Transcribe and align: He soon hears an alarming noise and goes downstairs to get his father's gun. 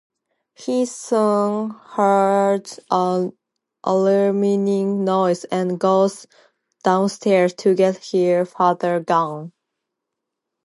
He 0.55 0.87
soon 0.87 1.75
hears 1.95 2.79
an 2.89 3.37
alarming 3.83 5.05
noise 5.05 5.43
and 5.43 5.79
goes 5.79 6.25
downstairs 6.83 7.53
to 7.57 7.75
get 7.75 7.97
his 8.03 8.49
father's 8.49 9.05
gun. 9.05 9.51